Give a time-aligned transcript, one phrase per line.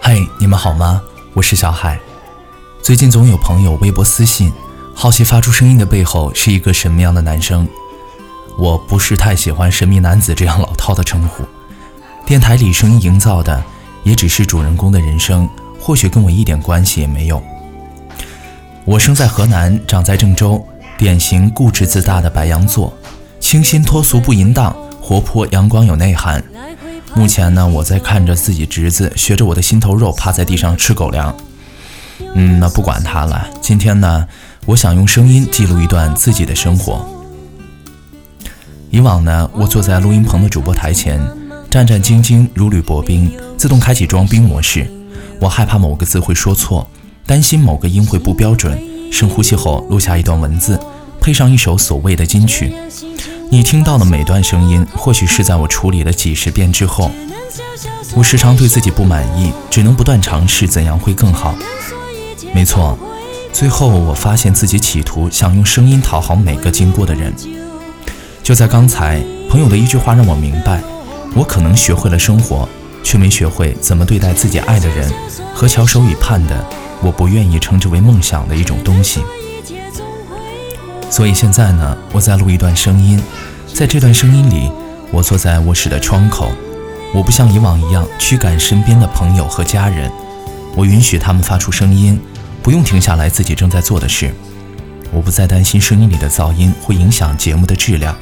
[0.00, 1.02] 嗨，你们好吗？
[1.34, 1.98] 我是小海。
[2.82, 4.52] 最近总有朋友微博私信，
[4.94, 7.68] 好奇发出声音的背后是一个什么样的男生。
[8.56, 11.44] 我不是太喜欢“神秘男子”这样老套的称呼。
[12.26, 13.62] 电台里声音营造的，
[14.02, 15.48] 也只是主人公的人生，
[15.80, 17.42] 或许跟我一点关系也没有。
[18.84, 20.66] 我生在河南，长在郑州，
[20.96, 22.92] 典型固执自大的白羊座，
[23.38, 26.42] 清新脱俗不淫荡，活泼阳光有内涵。
[27.14, 31.34] 目前呢，我在看着自己侄子学着我的心头肉趴在地上吃狗粮。
[32.34, 33.48] 嗯，那不管他了。
[33.60, 34.26] 今天呢，
[34.66, 37.06] 我想用声音记录一段自己的生活。
[38.90, 41.20] 以往呢，我坐在录音棚的主播台前，
[41.70, 44.90] 战战兢兢如履薄冰，自动开启装逼模式。
[45.40, 46.88] 我害怕某个字会说错，
[47.26, 48.78] 担心某个音会不标准。
[49.10, 50.78] 深呼吸后，录下一段文字，
[51.20, 52.72] 配上一首所谓的金曲。
[53.50, 57.10] 你听到的每段声音，或许是在我处理了几十遍之后。
[58.14, 61.54] 我时常对自己不满意，只能不断尝试怎样会更好。
[62.52, 62.98] 没错，
[63.50, 67.34] 最后我发现自己企图想用声音讨好每个经过的人。
[68.42, 70.82] 就在刚才，朋友的一句话让我明白，
[71.34, 72.68] 我可能学会了生活，
[73.02, 75.10] 却没学会怎么对待自己爱的人
[75.54, 76.64] 和翘首以盼的
[77.00, 79.22] 我不愿意称之为梦想的一种东西。
[81.10, 83.20] 所以现在呢，我在录一段声音，
[83.74, 84.70] 在这段声音里，
[85.10, 86.52] 我坐在卧室的窗口，
[87.12, 90.10] 我不像以往一样驱赶身边的朋友和家人，
[90.76, 92.20] 我允许他们发出声音，
[92.62, 94.32] 不用停下来自己正在做的事，
[95.10, 98.14] 我不再担心声音里的噪音会影响节目的质量，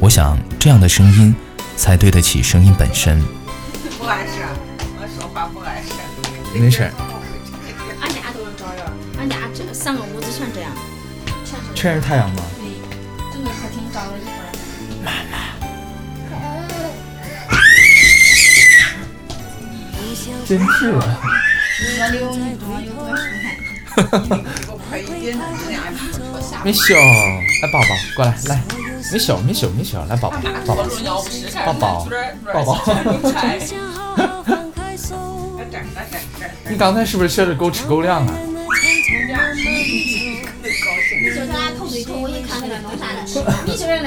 [0.00, 1.34] 我想这样的声音
[1.76, 3.20] 才对得起声音本身。
[3.98, 4.42] 不碍事，
[4.98, 6.58] 我说话不碍事。
[6.58, 6.90] 没事。
[8.00, 10.70] 俺家都是这样，俺家这三个屋子全这样。
[11.74, 12.42] 全是太阳吗？
[12.58, 12.64] 对，
[13.32, 14.32] 整个客厅照了一块。
[15.04, 15.36] 妈妈，
[20.46, 20.92] 真是。
[20.94, 21.00] 我
[22.10, 22.32] 留我
[22.80, 22.98] 留我
[26.64, 28.62] 没笑，来宝宝过来来，
[29.12, 30.84] 没笑没笑没笑，来宝宝宝宝
[31.64, 32.08] 宝宝
[32.52, 32.80] 宝宝。
[36.68, 38.32] 你刚才是不是学着狗吃狗粮啊？
[41.92, 43.20] 我一看他来弄啥了，
[43.66, 44.00] 你居是，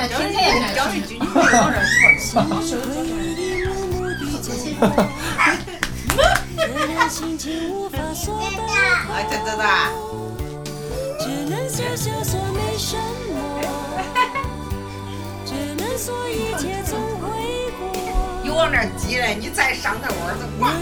[18.67, 20.73] 那儿挤，那，你上他窝的挂。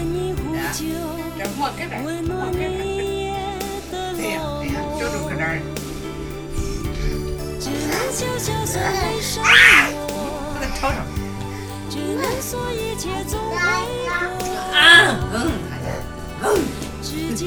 [1.36, 2.80] 这莫开呗，莫开呗。
[3.90, 5.60] 对呀对呀，就都搁这儿。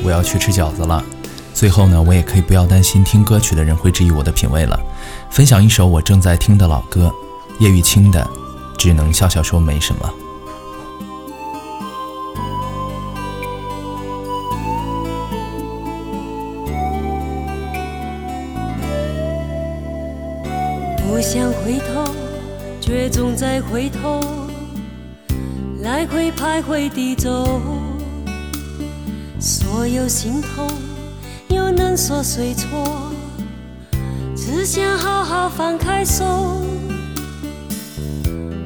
[0.03, 1.03] 我要去吃饺子了。
[1.53, 4.79] 最后呢，我也可以不要担心听歌曲的人会质疑我的品味了。
[5.29, 7.11] 分享一首我正在听的老歌，
[7.59, 8.21] 叶玉卿的
[8.77, 10.07] 《只能笑笑说没什么》。
[21.17, 22.13] 不想回头，
[22.79, 24.21] 却总在回头，
[25.81, 27.59] 来回徘徊地走。
[29.39, 30.69] 所有心痛，
[31.47, 33.09] 又能说谁错？
[34.35, 36.23] 只想好好放开手。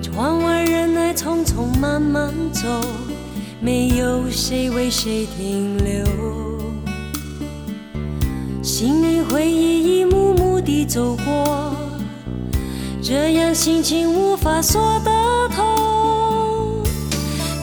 [0.02, 2.68] 窗外人来匆匆慢慢走，
[3.62, 6.06] 没有谁为谁停留。
[8.62, 11.78] 心里回忆一幕幕地走过。
[13.04, 15.10] 这样心情无法说得
[15.50, 16.84] 透，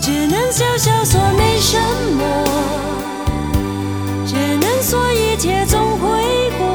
[0.00, 1.78] 只能笑笑说没什
[2.19, 2.44] 么，
[4.27, 6.75] 只能说一切总会过。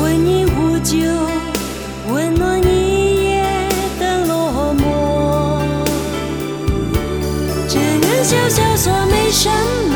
[0.00, 0.96] 温饮壶酒，
[2.10, 3.44] 温暖一夜
[4.00, 5.60] 的落寞，
[7.68, 9.50] 只能笑笑说没什
[9.90, 9.94] 么，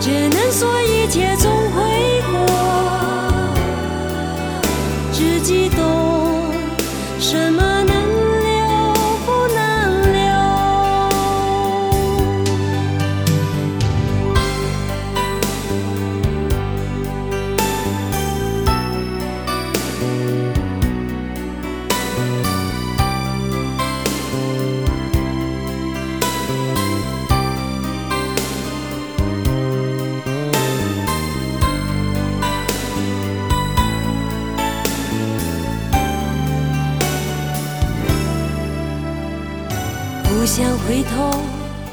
[0.00, 1.34] 只能说一切
[40.62, 41.32] 想回头，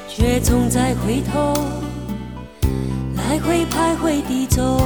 [0.08, 1.56] 却总在回头，
[3.16, 4.80] 来回徘徊地走。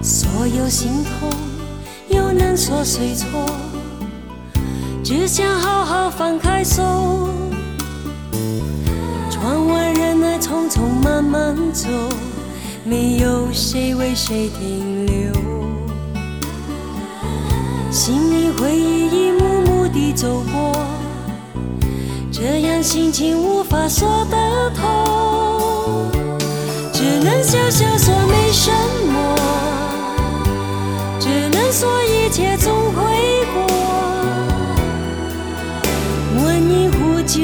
[0.00, 1.28] 所有心痛，
[2.08, 3.44] 又能说谁错？
[5.02, 7.30] 只想好好放开手。
[9.28, 11.88] 窗外人来匆匆慢慢走，
[12.84, 15.32] 没有谁为谁停留。
[17.90, 20.72] 心里回忆一幕幕地走过，
[22.40, 26.06] 这样心情无法说得透，
[26.92, 28.70] 只能笑笑说没什
[29.10, 29.36] 么，
[31.18, 33.66] 只能说一切总会过。
[36.44, 37.40] 问你壶酒，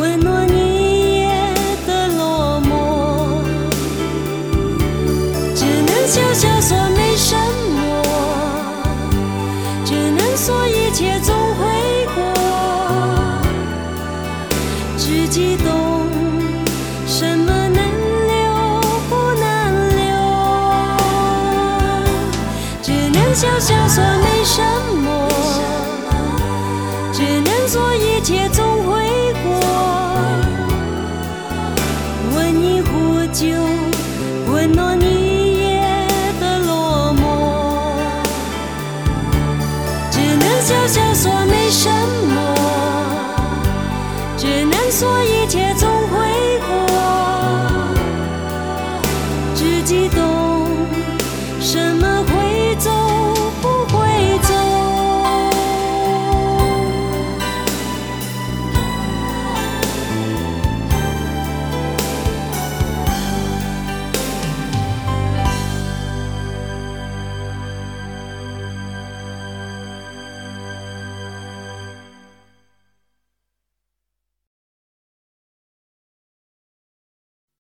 [0.00, 1.28] 温暖你夜
[1.86, 2.70] 的落寞，
[5.54, 7.36] 只能笑笑说没什
[7.76, 7.78] 么，
[9.84, 11.67] 只能说一切总会
[40.68, 41.07] 就像